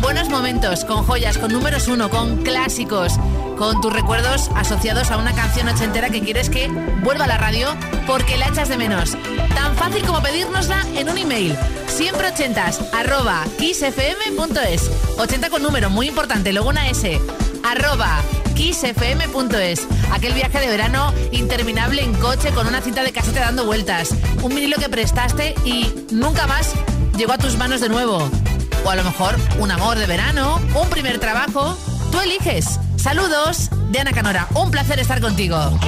[0.00, 3.14] buenos momentos, con joyas, con números uno, con clásicos,
[3.56, 6.68] con tus recuerdos asociados a una canción ochentera que quieres que
[7.02, 7.68] vuelva a la radio
[8.06, 9.16] porque la echas de menos.
[9.54, 11.56] Tan fácil como pedírnosla en un email.
[11.86, 14.90] Siempre ochentas, arroba kissfm.es.
[15.18, 17.20] 80 con número, muy importante, luego una S.
[17.64, 18.22] Arroba
[18.54, 19.86] kissfm.es.
[20.12, 24.14] Aquel viaje de verano interminable en coche con una cinta de casete dando vueltas.
[24.42, 26.74] Un vinilo que prestaste y nunca más
[27.16, 28.30] llegó a tus manos de nuevo.
[28.84, 31.76] O a lo mejor un amor de verano, un primer trabajo.
[32.10, 32.78] Tú eliges.
[32.96, 34.48] Saludos de Ana Canora.
[34.54, 35.78] Un placer estar contigo.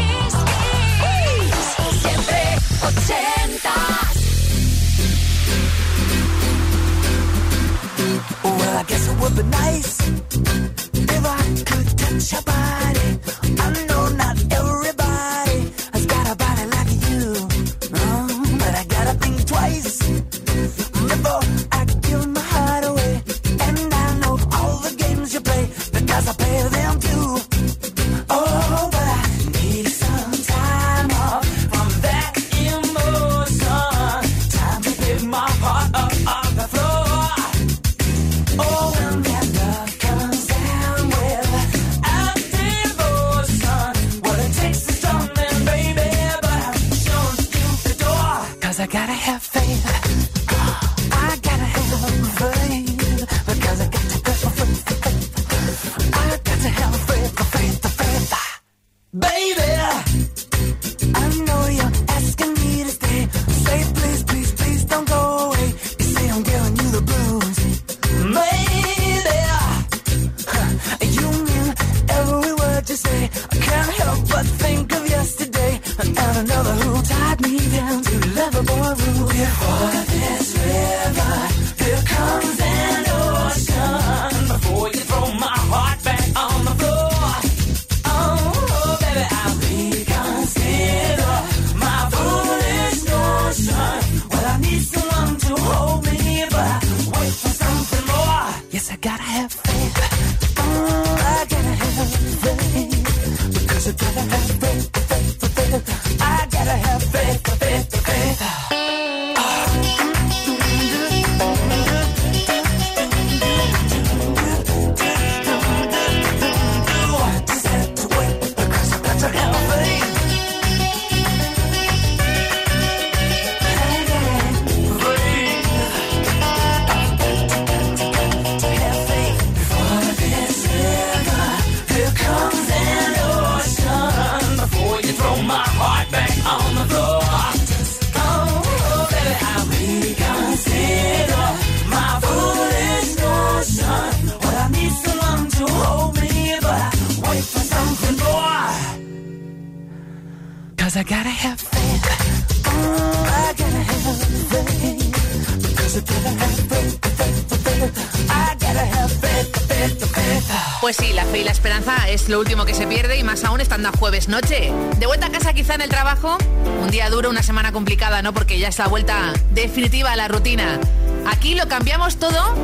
[160.80, 163.44] Pues sí, la fe y la esperanza es lo último que se pierde y más
[163.44, 164.72] aún estando a jueves noche.
[164.98, 166.38] De vuelta a casa quizá en el trabajo,
[166.82, 168.32] un día duro, una semana complicada, ¿no?
[168.32, 170.80] Porque ya es la vuelta definitiva a la rutina.
[171.26, 172.54] Aquí lo cambiamos todo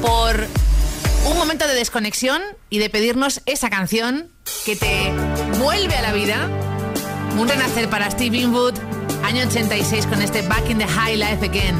[0.00, 0.46] por
[1.30, 4.30] un momento de desconexión y de pedirnos esa canción
[4.64, 5.12] que te
[5.58, 6.48] vuelve a la vida.
[7.38, 8.74] Un renacer para Steve Winwood,
[9.24, 11.76] año 86 con este Back in the High Life Again.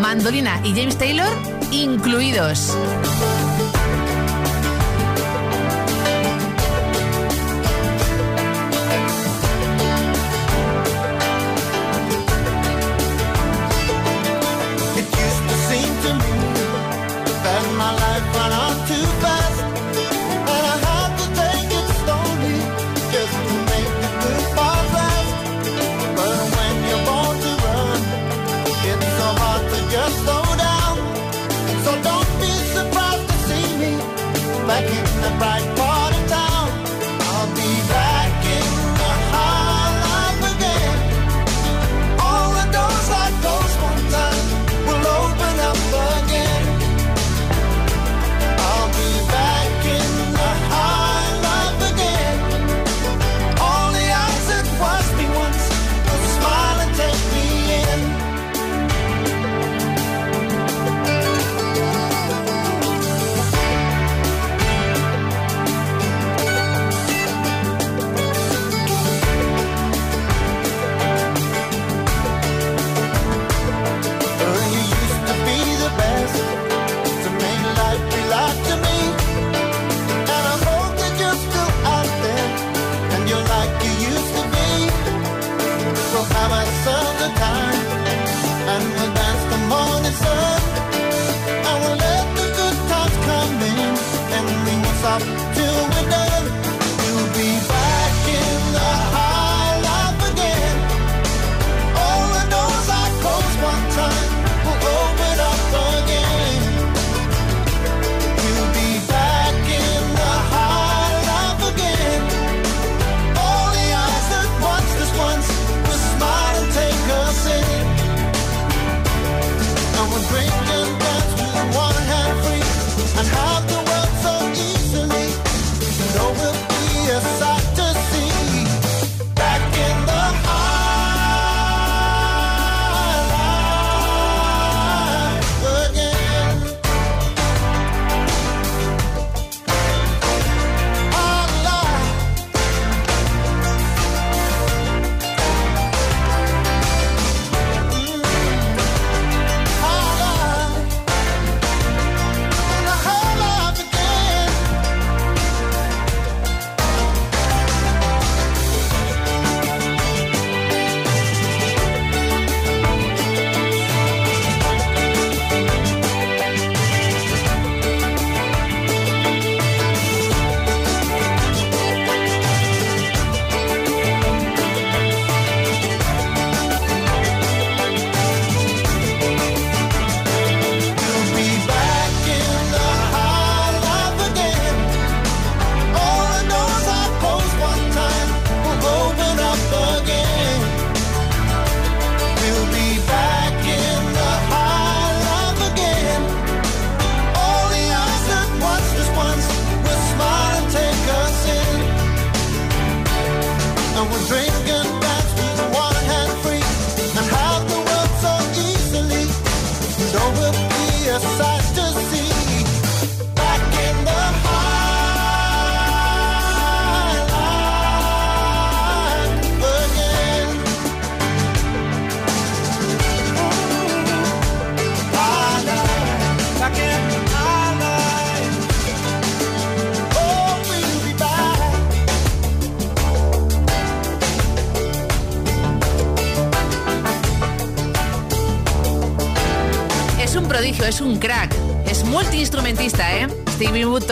[0.00, 1.28] Mandolina y James Taylor
[1.72, 2.76] incluidos.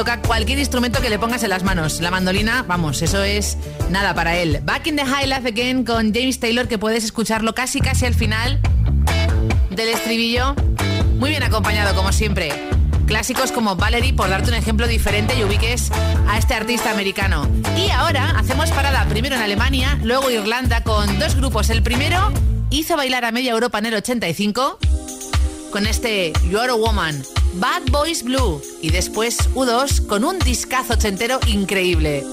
[0.04, 2.00] Toca cualquier instrumento que le pongas en las manos.
[2.00, 3.56] La mandolina, vamos, eso es
[3.88, 4.58] nada para él.
[4.64, 8.14] Back in the High Life Again con James Taylor, que puedes escucharlo casi casi al
[8.14, 8.58] final
[9.70, 10.56] del estribillo.
[11.20, 12.52] Muy bien acompañado, como siempre.
[13.06, 15.92] Clásicos como Valerie, por darte un ejemplo diferente y ubiques
[16.28, 17.48] a este artista americano.
[17.76, 21.70] Y ahora hacemos parada primero en Alemania, luego Irlanda con dos grupos.
[21.70, 22.32] El primero
[22.70, 24.80] hizo bailar a media Europa en el 85
[25.70, 27.22] con este You're a Woman,
[27.54, 32.24] Bad Boys Blue y después U2 con un discazo ochentero increíble.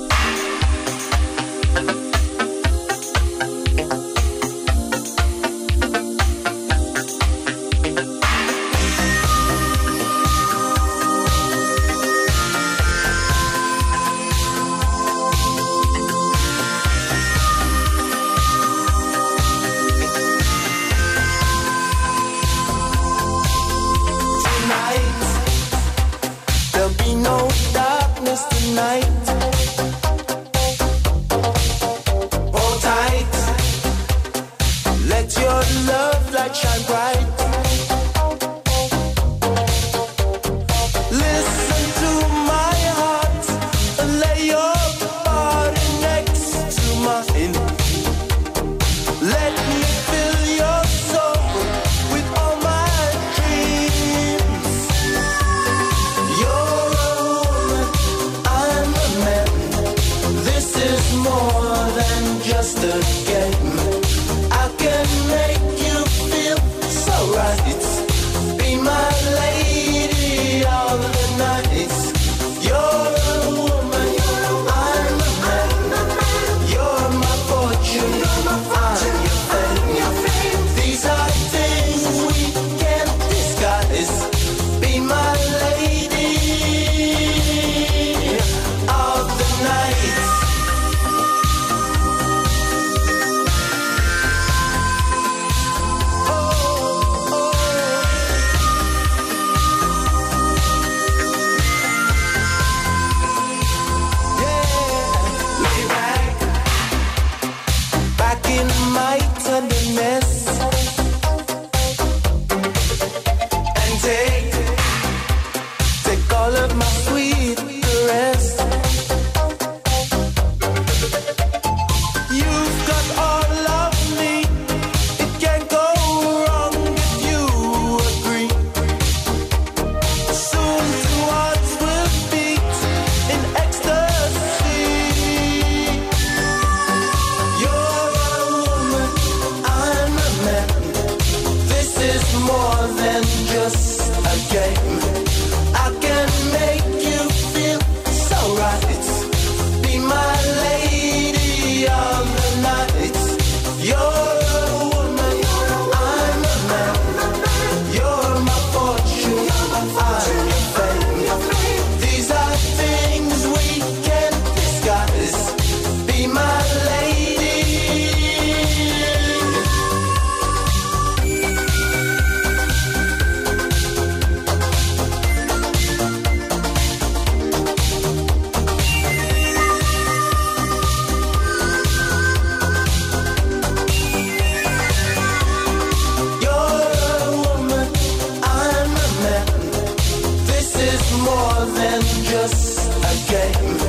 [192.51, 192.87] us
[193.29, 193.88] again.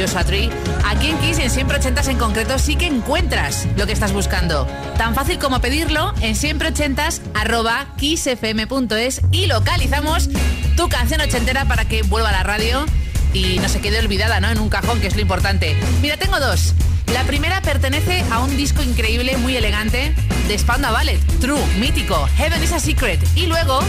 [0.00, 0.50] Joshua Tree,
[0.84, 4.66] aquí en Kiss en Siempre Ochentas en concreto sí que encuentras lo que estás buscando.
[4.96, 10.28] Tan fácil como pedirlo en siempre ochentas arroba kissfm.es y localizamos
[10.76, 12.84] tu canción ochentera para que vuelva a la radio
[13.32, 14.48] y no se quede olvidada, ¿no?
[14.48, 15.76] En un cajón, que es lo importante.
[16.02, 16.74] Mira, tengo dos.
[17.12, 20.14] La primera pertenece a un disco increíble, muy elegante,
[20.48, 23.20] de Spanda Ballet, True, mítico, Heaven is a Secret.
[23.34, 23.80] Y luego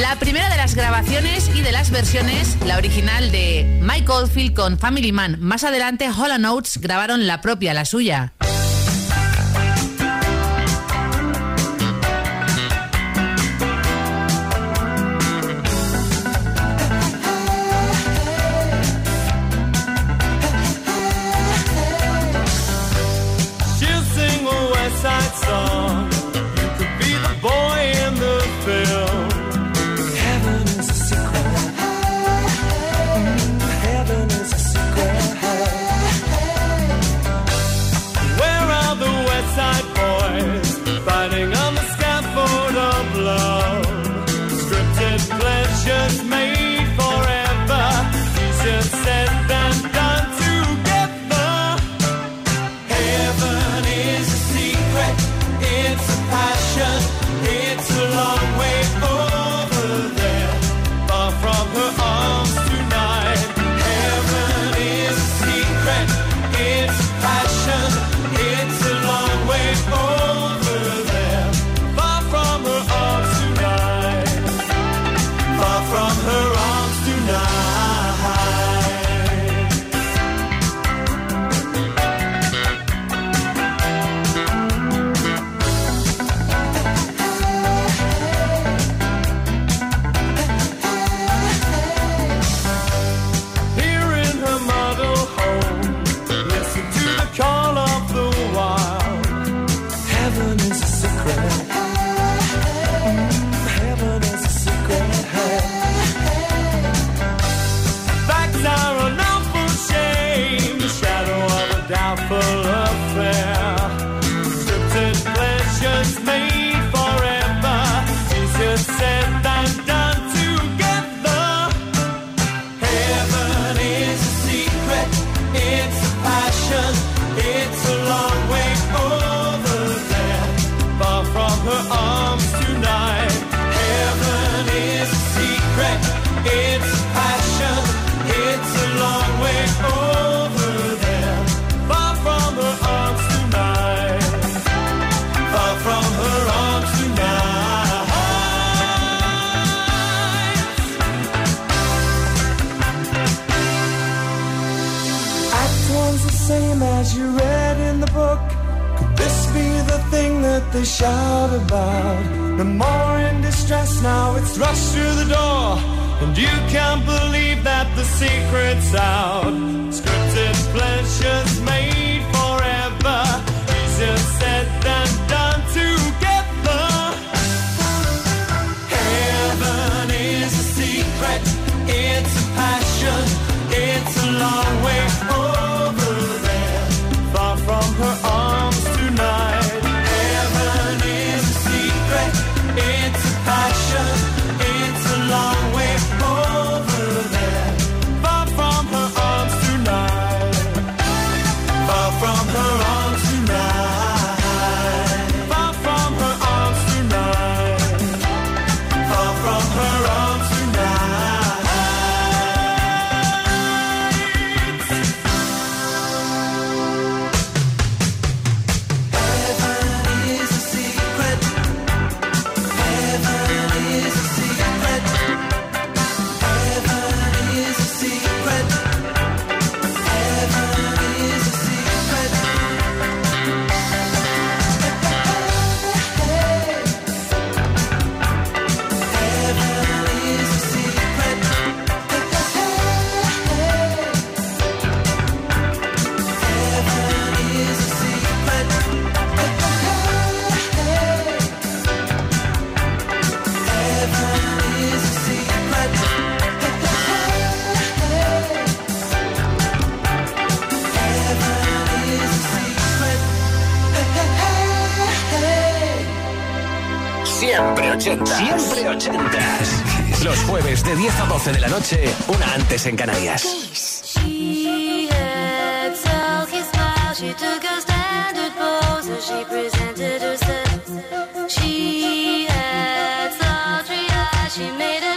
[0.00, 4.78] La primera de las grabaciones y de las versiones, la original de Mike Oldfield con
[4.78, 5.36] Family Man.
[5.40, 8.32] Más adelante, Hollow Notes grabaron la propia, la suya.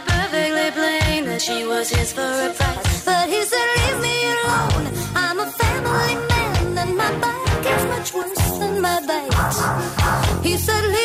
[0.02, 3.06] Perfectly plain that she was his for a price.
[3.06, 8.14] But he said, leave me alone, I'm a family man, and my bike is much
[8.14, 10.44] worse than my bite.
[10.44, 11.05] He said, leave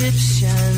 [0.00, 0.77] Egyptian.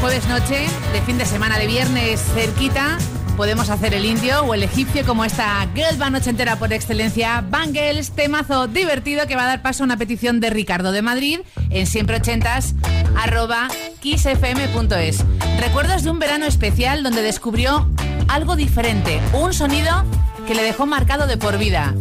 [0.00, 2.96] Jueves noche, de fin de semana de viernes cerquita,
[3.36, 8.12] podemos hacer el indio o el egipcio como esta girl band ochentera por excelencia, Bangles,
[8.12, 11.86] temazo divertido que va a dar paso a una petición de Ricardo de Madrid en
[11.86, 12.74] siempreochentas
[13.14, 13.68] arroba
[14.00, 15.22] kissfm.es.
[15.58, 17.86] Recuerdos de un verano especial donde descubrió
[18.28, 20.04] algo diferente, un sonido
[20.46, 21.94] que le dejó marcado de por vida.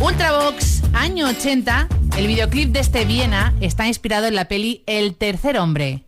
[0.00, 5.58] Ultravox, año 80, el videoclip de este Viena está inspirado en la peli El tercer
[5.58, 6.07] hombre.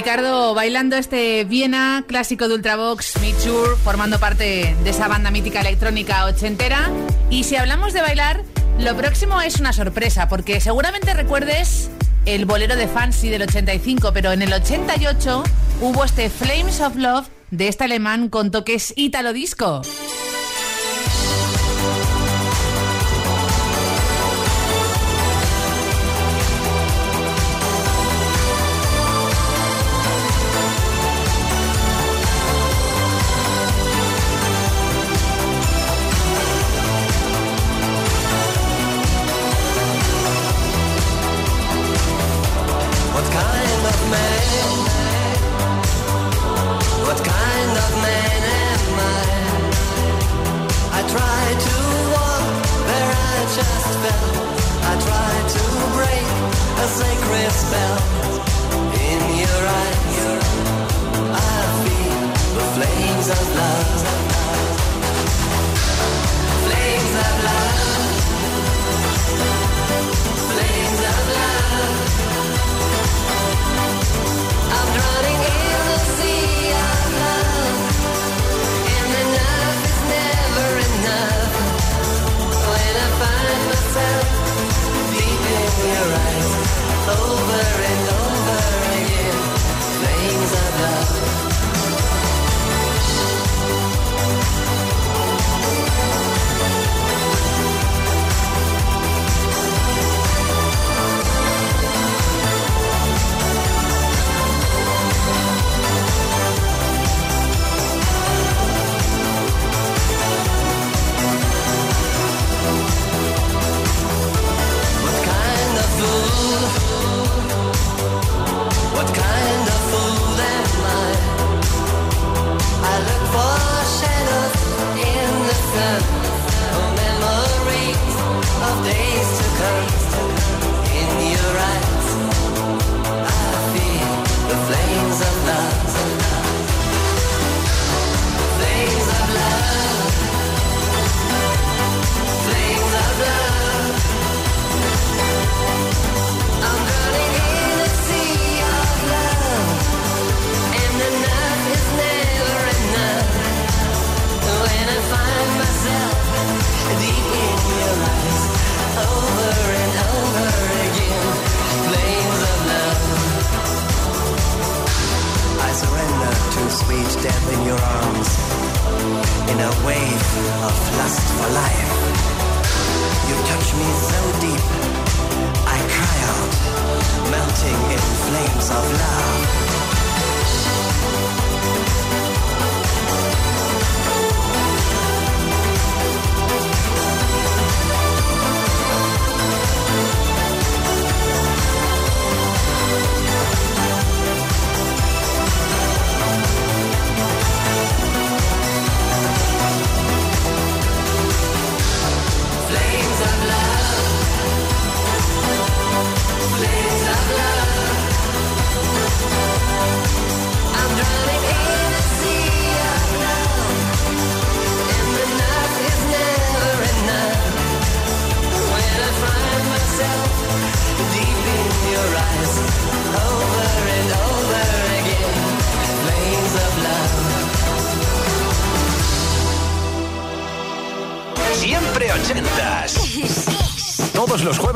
[0.00, 6.24] Ricardo bailando este Viena clásico de Ultravox Mature, formando parte de esa banda mítica electrónica
[6.24, 6.90] ochentera.
[7.28, 8.42] Y si hablamos de bailar,
[8.78, 11.90] lo próximo es una sorpresa, porque seguramente recuerdes
[12.24, 15.44] el bolero de Fancy del 85, pero en el 88
[15.82, 19.82] hubo este Flames of Love de este alemán con toques ítalo disco.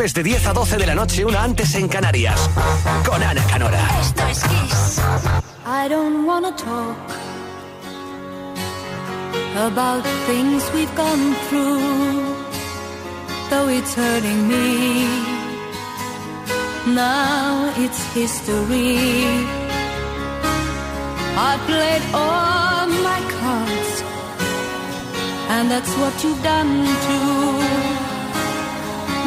[0.05, 2.51] Jueves de 10 a 12 de la noche, una antes en Canarias.
[3.07, 3.89] Con Ana Canora.
[4.03, 5.01] Esto es Kiss.
[5.67, 6.97] I don't wanna talk
[9.57, 11.81] about things we've gone through,
[13.49, 15.09] though it's hurting me.
[16.87, 18.99] Now it's history.
[21.37, 24.05] I played all my cards,
[25.49, 27.84] and that's what you've done too.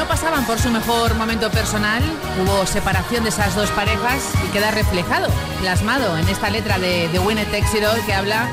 [0.00, 2.02] No pasaban por su mejor momento personal.
[2.42, 5.28] Hubo separación de esas dos parejas y queda reflejado,
[5.60, 8.48] plasmado en esta letra de The Winnet que habla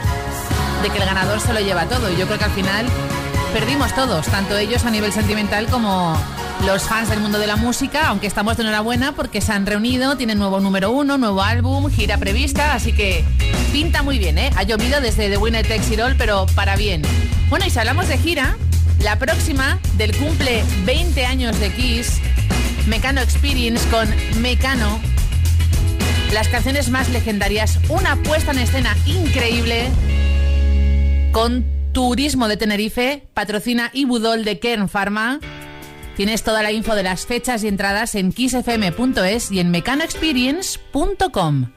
[0.83, 2.11] de que el ganador se lo lleva todo.
[2.11, 2.85] Y yo creo que al final
[3.53, 6.17] perdimos todos, tanto ellos a nivel sentimental como
[6.65, 10.17] los fans del mundo de la música, aunque estamos de enhorabuena porque se han reunido,
[10.17, 13.23] tienen nuevo número uno, nuevo álbum, gira prevista, así que
[13.71, 14.51] pinta muy bien, ¿eh?
[14.57, 15.37] Ha llovido desde The
[15.93, 17.03] y Lol, pero para bien.
[17.49, 18.57] Bueno, y si hablamos de gira,
[19.01, 22.21] la próxima del cumple 20 años de Kiss,
[22.87, 24.07] Mecano Experience con
[24.41, 24.99] Mecano.
[26.33, 29.89] Las canciones más legendarias, una puesta en escena increíble
[31.31, 35.39] con Turismo de Tenerife, patrocina Ibudol de Kern Pharma.
[36.15, 41.76] Tienes toda la info de las fechas y entradas en kissfm.es y en mecanoexperience.com.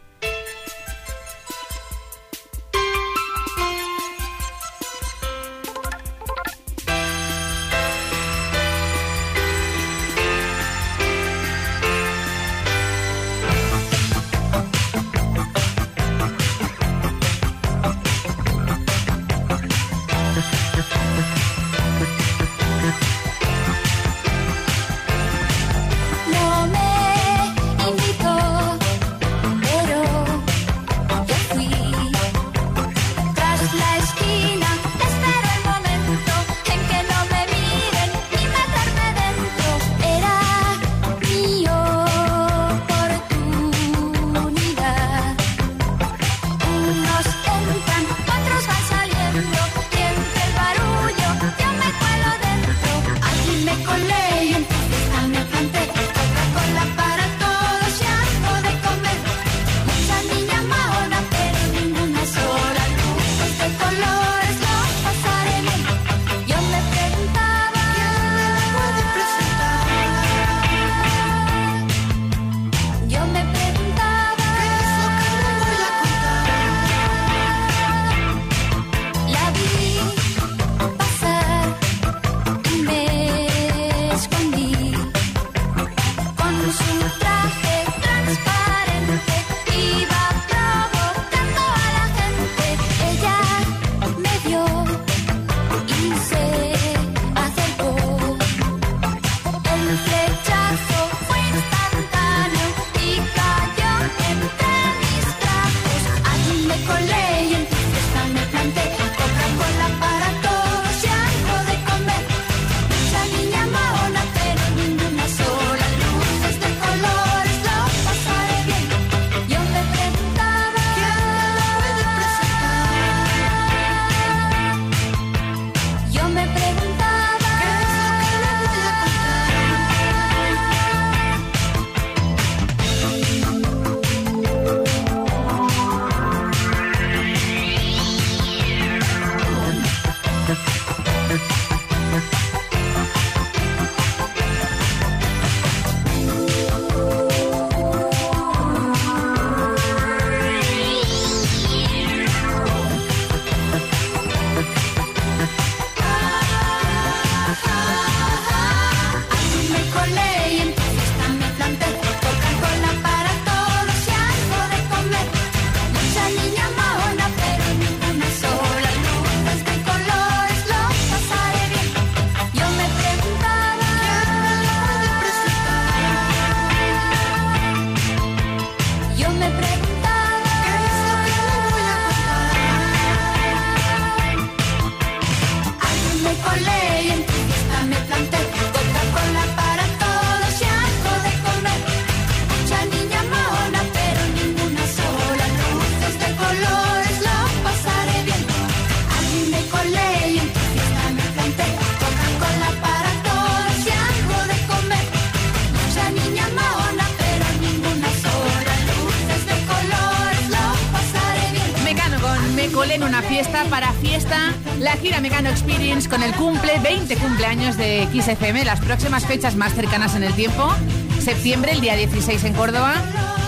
[217.76, 218.64] de XFM.
[218.64, 220.72] Las próximas fechas más cercanas en el tiempo.
[221.20, 222.94] Septiembre, el día 16 en Córdoba.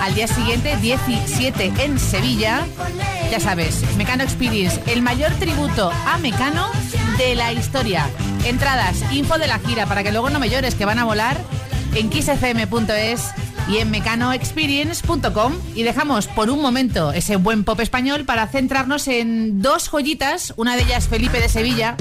[0.01, 2.67] Al día siguiente, 17 en Sevilla.
[3.31, 6.69] Ya sabes, Mecano Experience, el mayor tributo a Mecano
[7.19, 8.09] de la historia.
[8.45, 11.37] Entradas, info de la gira, para que luego no me llores, que van a volar
[11.95, 13.33] en xfm.es
[13.69, 19.63] y en mecanoexperience.com y dejamos por un momento ese buen pop español para centrarnos en
[19.63, 21.97] dos joyitas, una de ellas Felipe de Sevilla.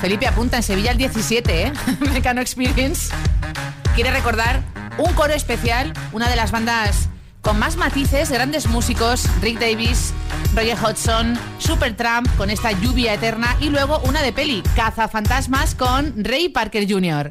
[0.00, 1.72] Felipe apunta en Sevilla el 17, ¿eh?
[2.12, 3.12] Mecano Experience.
[3.94, 4.62] Quiere recordar
[4.98, 7.08] un coro especial, una de las bandas
[7.40, 10.12] con más matices, grandes músicos, Rick Davis,
[10.54, 16.48] Roger Hodgson, Supertramp con esta lluvia eterna y luego una de peli, Cazafantasmas con Ray
[16.48, 17.30] Parker Jr.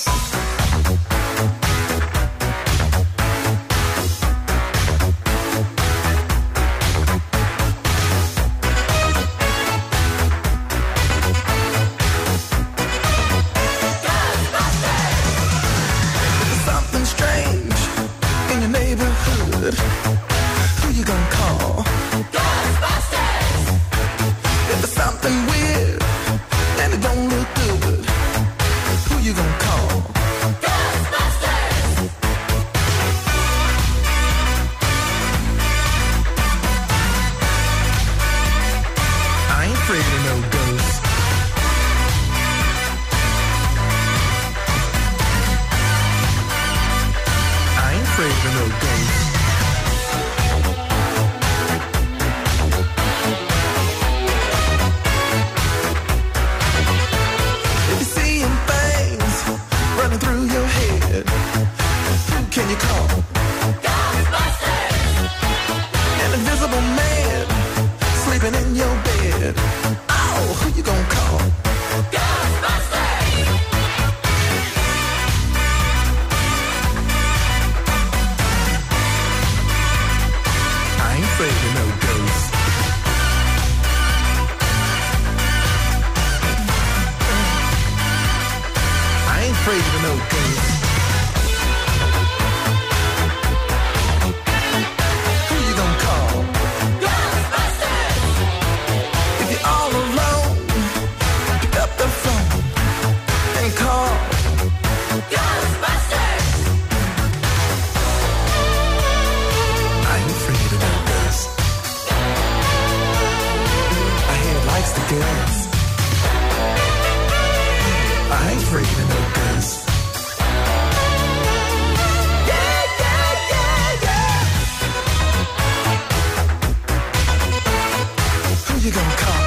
[128.83, 129.40] you gonna call?